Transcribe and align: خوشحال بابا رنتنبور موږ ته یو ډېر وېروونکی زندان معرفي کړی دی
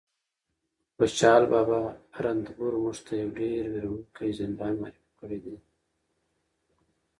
خوشحال 0.95 1.43
بابا 1.51 1.79
رنتنبور 2.23 2.73
موږ 2.83 2.97
ته 3.05 3.11
یو 3.21 3.29
ډېر 3.37 3.55
وېروونکی 3.69 4.29
زندان 4.39 4.73
معرفي 4.81 5.11
کړی 5.19 5.39
دی 5.45 5.55